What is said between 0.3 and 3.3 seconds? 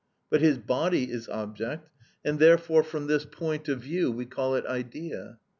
But his body is object, and therefore from this